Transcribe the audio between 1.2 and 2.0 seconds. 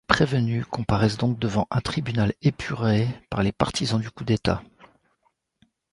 devant un